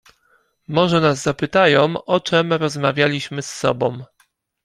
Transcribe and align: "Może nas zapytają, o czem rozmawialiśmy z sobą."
"Może 0.67 0.99
nas 1.01 1.23
zapytają, 1.23 2.03
o 2.03 2.19
czem 2.19 2.53
rozmawialiśmy 2.53 3.41
z 3.41 3.51
sobą." 3.53 4.03